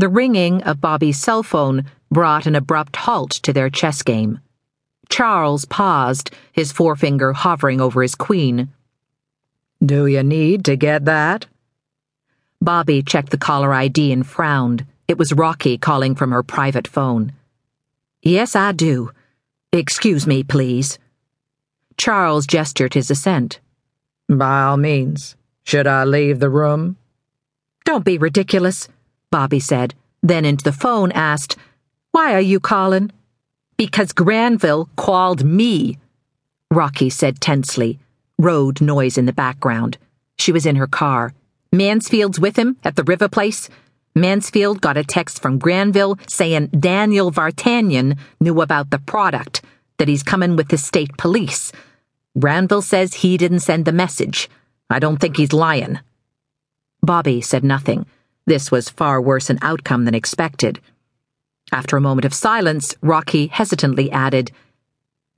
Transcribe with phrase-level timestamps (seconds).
[0.00, 4.40] The ringing of Bobby's cell phone brought an abrupt halt to their chess game.
[5.10, 8.70] Charles paused, his forefinger hovering over his queen.
[9.84, 11.48] Do you need to get that?
[12.62, 14.86] Bobby checked the caller ID and frowned.
[15.06, 17.34] It was Rocky calling from her private phone.
[18.22, 19.10] Yes, I do.
[19.70, 20.98] Excuse me, please.
[21.98, 23.60] Charles gestured his assent.
[24.30, 25.36] By all means.
[25.62, 26.96] Should I leave the room?
[27.84, 28.88] Don't be ridiculous,
[29.30, 31.56] Bobby said, then into the phone asked,
[32.12, 33.12] Why are you calling?
[33.76, 35.98] Because Granville called me,
[36.70, 37.98] Rocky said tensely,
[38.38, 39.98] road noise in the background.
[40.38, 41.32] She was in her car.
[41.72, 43.68] Mansfield's with him at the River Place.
[44.14, 49.62] Mansfield got a text from Granville saying Daniel Vartanian knew about the product,
[49.98, 51.72] that he's coming with the state police.
[52.38, 54.48] Granville says he didn't send the message.
[54.88, 56.00] I don't think he's lying.
[57.02, 58.06] Bobby said nothing.
[58.50, 60.80] This was far worse an outcome than expected.
[61.70, 64.50] After a moment of silence, Rocky hesitantly added,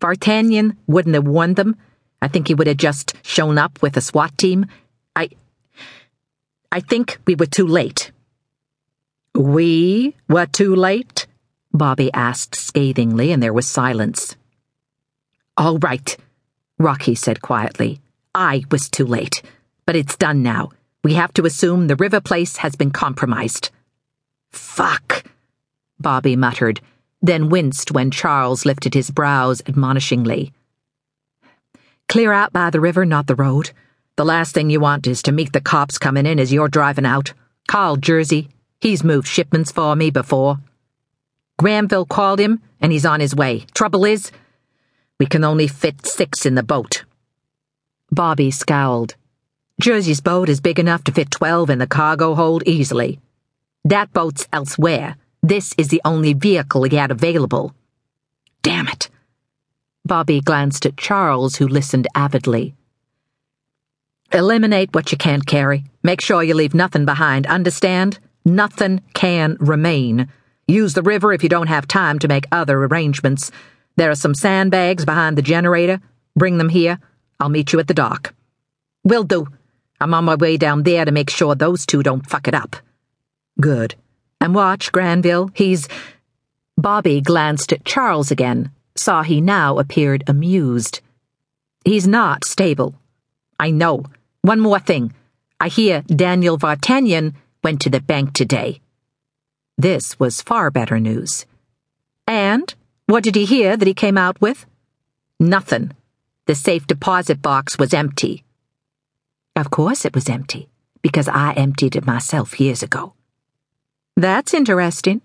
[0.00, 1.76] Vartanian wouldn't have warned them.
[2.22, 4.64] I think he would have just shown up with a SWAT team.
[5.14, 5.28] I.
[6.72, 8.12] I think we were too late.
[9.34, 11.26] We were too late?
[11.70, 14.36] Bobby asked scathingly, and there was silence.
[15.58, 16.16] All right,
[16.78, 18.00] Rocky said quietly.
[18.34, 19.42] I was too late.
[19.84, 20.70] But it's done now.
[21.04, 23.70] We have to assume the River Place has been compromised.
[24.50, 25.24] Fuck,
[25.98, 26.80] Bobby muttered,
[27.20, 30.52] then winced when Charles lifted his brows admonishingly.
[32.08, 33.70] Clear out by the river, not the road.
[34.16, 37.06] The last thing you want is to meet the cops coming in as you're driving
[37.06, 37.32] out.
[37.66, 38.50] Call Jersey.
[38.80, 40.58] He's moved shipments for me before.
[41.58, 43.64] Granville called him, and he's on his way.
[43.74, 44.30] Trouble is,
[45.18, 47.04] we can only fit six in the boat.
[48.10, 49.14] Bobby scowled.
[49.82, 53.18] Jersey's boat is big enough to fit twelve in the cargo hold easily.
[53.84, 55.16] That boat's elsewhere.
[55.42, 57.74] This is the only vehicle he had available.
[58.62, 59.10] Damn it.
[60.04, 62.76] Bobby glanced at Charles, who listened avidly.
[64.32, 65.82] Eliminate what you can't carry.
[66.04, 68.20] Make sure you leave nothing behind, understand?
[68.44, 70.28] Nothing can remain.
[70.68, 73.50] Use the river if you don't have time to make other arrangements.
[73.96, 76.00] There are some sandbags behind the generator.
[76.36, 77.00] Bring them here.
[77.40, 78.32] I'll meet you at the dock.
[79.02, 79.48] Will do.
[80.02, 82.76] I'm on my way down there to make sure those two don't fuck it up.
[83.60, 83.94] Good.
[84.40, 85.50] And watch, Granville.
[85.54, 85.88] He's.
[86.76, 91.00] Bobby glanced at Charles again saw he now appeared amused.
[91.84, 92.94] He's not stable.
[93.58, 94.04] I know.
[94.42, 95.14] One more thing.
[95.60, 98.80] I hear Daniel Vartanian went to the bank today.
[99.78, 101.46] This was far better news.
[102.26, 102.72] And
[103.06, 104.66] what did he hear that he came out with?
[105.38, 105.92] Nothing.
[106.46, 108.44] The safe deposit box was empty.
[109.54, 110.68] Of course it was empty,
[111.02, 113.14] because I emptied it myself years ago.
[114.16, 115.20] That's interesting.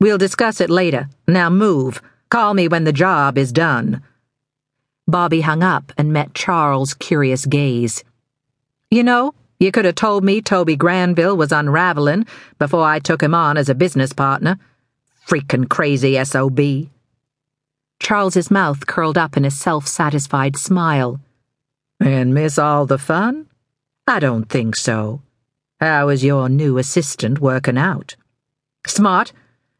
[0.00, 1.08] We'll discuss it later.
[1.26, 2.02] Now move.
[2.28, 4.02] Call me when the job is done.
[5.06, 8.04] Bobby hung up and met Charles' curious gaze.
[8.90, 12.26] You know, you could have told me Toby Granville was unraveling
[12.58, 14.58] before I took him on as a business partner.
[15.26, 16.90] Freaking crazy SOB.
[18.00, 21.20] Charles's mouth curled up in a self satisfied smile.
[22.00, 23.46] And miss all the fun?
[24.06, 25.22] I don't think so.
[25.80, 28.16] How is your new assistant working out?
[28.86, 29.32] Smart.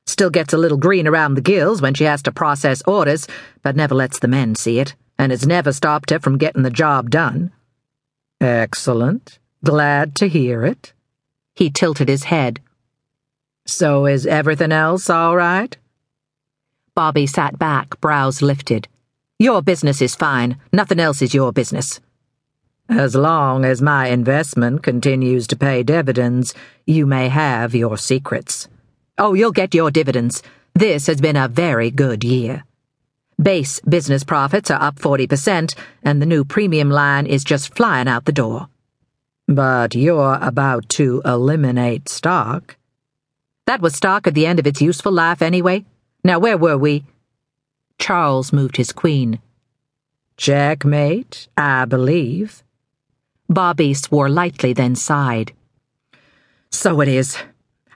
[0.06, 3.26] Still gets a little green around the gills when she has to process orders,
[3.62, 6.70] but never lets the men see it, and it's never stopped her from getting the
[6.70, 7.52] job done.
[8.40, 9.38] Excellent.
[9.62, 10.92] Glad to hear it.
[11.54, 12.60] He tilted his head.
[13.66, 15.76] So is everything else all right?
[16.94, 18.88] Bobby sat back, brows lifted.
[19.38, 20.58] Your business is fine.
[20.72, 22.00] Nothing else is your business.
[22.88, 26.54] As long as my investment continues to pay dividends,
[26.86, 28.68] you may have your secrets.
[29.16, 30.42] Oh, you'll get your dividends.
[30.74, 32.64] This has been a very good year.
[33.40, 38.26] Base business profits are up 40%, and the new premium line is just flying out
[38.26, 38.68] the door.
[39.48, 42.76] But you're about to eliminate stock.
[43.66, 45.86] That was stock at the end of its useful life anyway.
[46.22, 47.04] Now, where were we?
[47.98, 49.40] Charles moved his queen.
[50.36, 52.62] Checkmate, I believe.
[53.48, 55.52] Bobby swore lightly, then sighed.
[56.70, 57.36] So it is.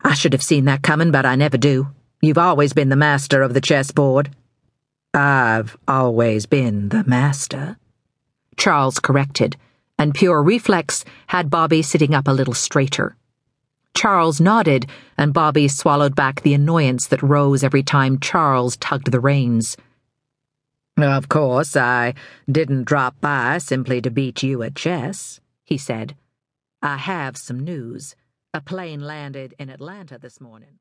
[0.04, 1.88] I should have seen that coming, but I never do.
[2.20, 4.30] You've always been the master of the chessboard.
[5.14, 7.78] I've always been the master.
[8.56, 9.56] Charles corrected,
[9.98, 13.16] and pure reflex had Bobby sitting up a little straighter.
[13.96, 14.86] Charles nodded,
[15.16, 19.76] and Bobby swallowed back the annoyance that rose every time Charles tugged the reins.
[21.00, 22.14] Of course, I
[22.50, 26.16] didn't drop by simply to beat you at chess, he said.
[26.82, 28.16] I have some news.
[28.52, 30.80] A plane landed in Atlanta this morning.